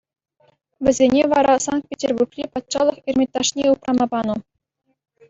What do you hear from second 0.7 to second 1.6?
Вӗсене вара